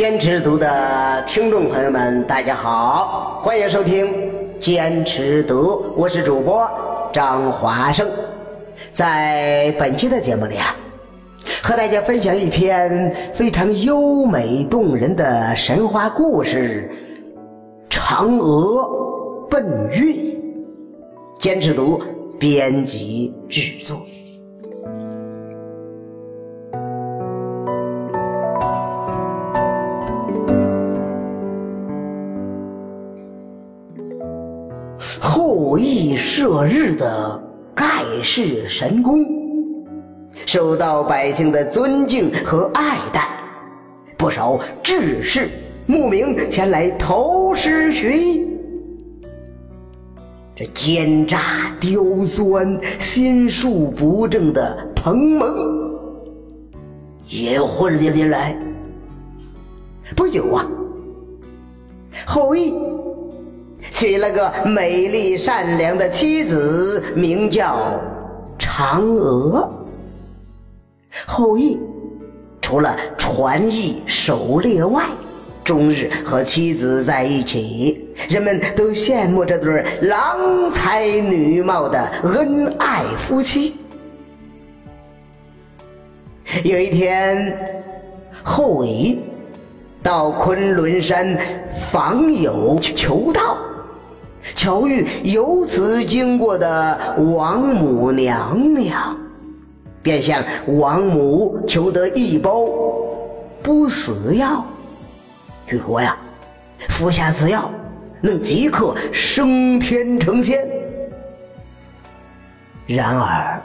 [0.00, 4.06] 坚持读的听众朋友们，大家好，欢迎收听
[4.58, 5.62] 《坚持读》，
[5.94, 6.66] 我是主播
[7.12, 8.08] 张华生。
[8.92, 10.74] 在本期的节目里啊，
[11.62, 16.90] 和大家分享一篇非常优美动人的神话故事
[17.94, 18.88] 《嫦娥
[19.50, 20.14] 奔月》。
[21.38, 22.00] 坚持读
[22.38, 24.00] 编辑制作。
[35.80, 37.42] 羿射日的
[37.74, 39.24] 盖世神功，
[40.44, 43.30] 受到百姓的尊敬和爱戴，
[44.18, 45.48] 不少志士
[45.86, 48.46] 慕名前来投师学艺。
[50.54, 55.48] 这奸诈刁钻、心术不正的彭蒙
[57.26, 58.54] 也混了进来。
[60.14, 60.68] 不久啊，
[62.26, 62.74] 后羿。
[64.00, 68.00] 娶了个美丽善良的妻子，名叫
[68.58, 69.70] 嫦娥。
[71.26, 71.78] 后羿
[72.62, 75.04] 除了传艺狩猎外，
[75.62, 83.76] 终日和妻子在一起，人们都羡慕这对郎才女貌的恩爱夫妻。
[86.64, 87.54] 有一天，
[88.42, 89.20] 后羿
[90.02, 91.38] 到昆仑山
[91.90, 93.58] 访友求道。
[94.54, 96.98] 巧遇由此经过的
[97.34, 99.16] 王母娘娘，
[100.02, 100.42] 便向
[100.78, 102.66] 王母求得一包
[103.62, 104.64] 不死药。
[105.66, 106.16] 据说呀，
[106.88, 107.70] 服下此药
[108.20, 110.66] 能即刻升天成仙。
[112.86, 113.62] 然而，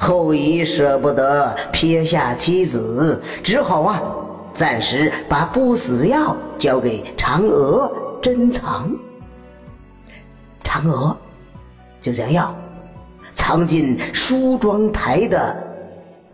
[0.00, 4.02] 后羿舍不得撇下妻子，只好啊，
[4.52, 8.90] 暂时把不死药交给嫦娥珍藏。
[10.74, 11.16] 嫦娥
[12.00, 12.52] 就将药
[13.32, 15.56] 藏进梳妆台的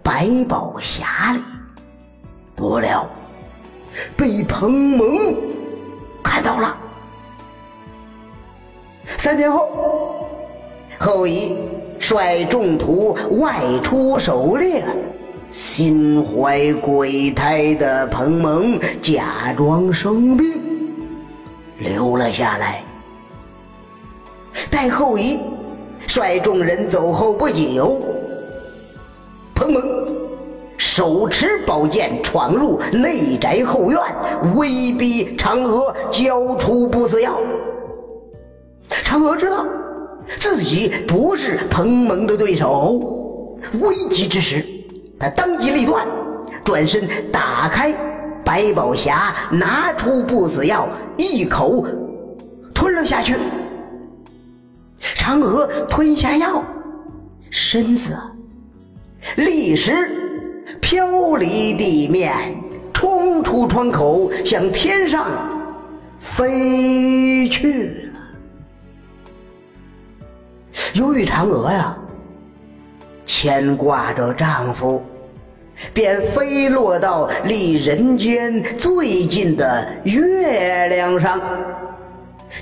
[0.02, 1.40] 百宝匣里，
[2.56, 3.06] 不料
[4.16, 5.36] 被彭蒙
[6.22, 6.74] 看到了。
[9.18, 9.68] 三天后，
[10.98, 11.58] 后羿
[11.98, 14.82] 率众徒外出狩猎，
[15.50, 20.58] 心怀鬼胎的彭蒙假装生病，
[21.78, 22.82] 留了下来。
[24.70, 25.40] 待后羿
[26.06, 28.00] 率众人走后不久，
[29.54, 29.82] 彭蒙
[30.78, 34.00] 手持宝剑闯入内宅后院，
[34.56, 37.36] 威逼嫦娥交出不死药。
[39.04, 39.66] 嫦娥知道
[40.38, 42.98] 自己不是彭蒙的对手，
[43.82, 44.64] 危急之时，
[45.18, 46.06] 他当机立断，
[46.64, 47.94] 转身打开
[48.44, 51.84] 百宝匣，拿出不死药，一口
[52.72, 53.36] 吞了下去。
[55.20, 56.64] 嫦娥吞下药，
[57.50, 58.18] 身子
[59.36, 60.08] 立时
[60.80, 62.32] 飘离地面，
[62.90, 65.26] 冲出窗口，向天上
[66.18, 68.20] 飞去了。
[70.94, 71.94] 由于嫦娥呀
[73.26, 75.02] 牵挂着丈夫，
[75.92, 81.38] 便飞落到离人间最近的月亮上，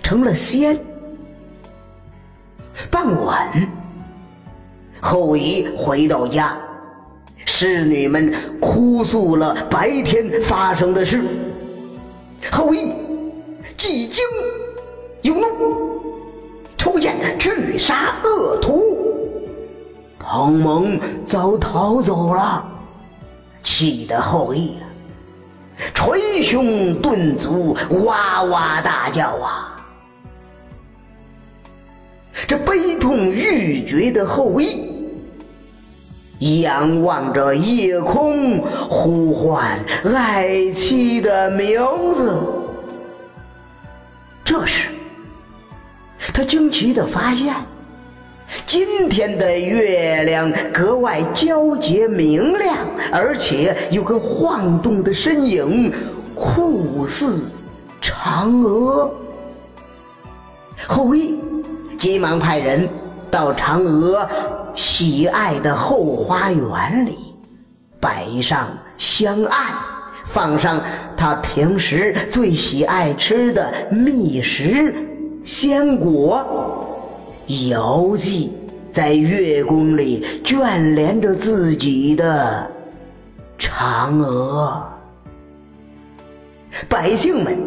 [0.02, 0.76] 成了仙。
[2.90, 3.50] 傍晚，
[5.00, 6.56] 后羿回到家，
[7.44, 11.22] 侍女们哭诉了白天发生的事。
[12.50, 12.94] 后羿
[13.76, 14.24] 既惊
[15.22, 15.46] 又怒，
[16.76, 18.96] 出剑去杀恶徒。
[20.18, 22.64] 彭蒙早逃走了，
[23.62, 24.84] 气得后羿啊，
[25.94, 27.74] 捶胸顿足，
[28.04, 29.74] 哇哇大叫啊！
[32.48, 34.88] 这悲痛欲绝的后羿，
[36.62, 38.58] 仰望着夜空，
[38.88, 41.78] 呼唤爱妻的名
[42.14, 42.42] 字。
[44.42, 44.88] 这时，
[46.32, 47.54] 他惊奇的发现，
[48.64, 52.78] 今天的月亮格外皎洁明亮，
[53.12, 55.92] 而且有个晃动的身影，
[56.34, 57.46] 酷似
[58.00, 59.14] 嫦娥。
[60.86, 61.38] 后羿。
[61.98, 62.88] 急忙派人
[63.28, 64.26] 到嫦娥
[64.72, 67.34] 喜爱的后花园里，
[68.00, 69.74] 摆上香案，
[70.24, 70.80] 放上
[71.16, 74.94] 她平时最喜爱吃的蜜食
[75.44, 76.88] 鲜果，
[77.68, 78.52] 遥祭
[78.92, 82.70] 在月宫里眷恋着自己的
[83.58, 84.80] 嫦娥。
[86.88, 87.58] 百姓们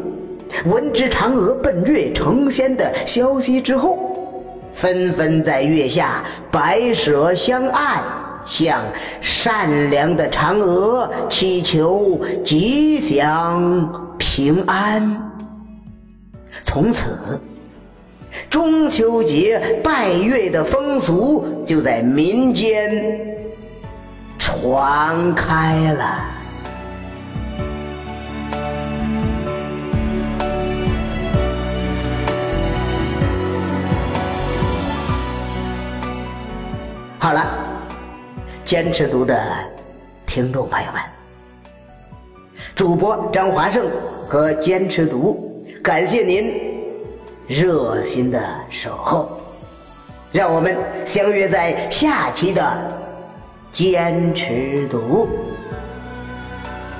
[0.65, 4.10] 闻知嫦娥奔月成仙的消息之后，
[4.73, 8.03] 纷纷在月下摆舍香案，
[8.45, 8.81] 向
[9.21, 15.31] 善良的嫦娥祈求吉祥平安。
[16.63, 17.39] 从此，
[18.49, 23.19] 中秋节拜月的风俗就在民间
[24.39, 26.25] 传开了。
[37.21, 37.45] 好了，
[38.65, 39.39] 坚持读的
[40.25, 40.99] 听众朋友们，
[42.73, 43.85] 主播张华胜
[44.27, 46.83] 和坚持读，感谢您
[47.45, 48.41] 热心的
[48.71, 49.39] 守候，
[50.31, 50.75] 让我们
[51.05, 52.63] 相约在下期的
[53.71, 55.29] 坚持读，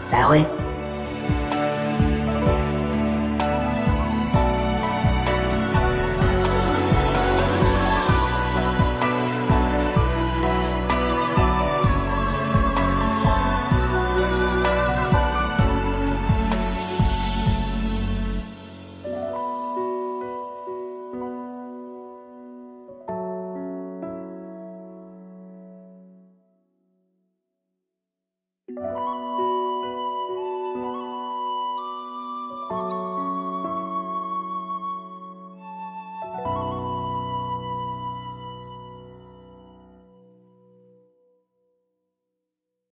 [0.08, 0.46] 再会。